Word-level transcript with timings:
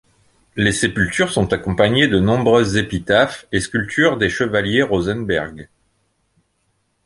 Les 0.55 0.71
sépultures 0.71 1.31
sont 1.31 1.53
accompagnées 1.53 2.07
de 2.07 2.17
nombreuses 2.19 2.75
épitaphes 2.75 3.45
et 3.51 3.59
sculptures 3.59 4.17
des 4.17 4.31
chevaliers 4.31 4.81
Rosenberg. 4.81 5.69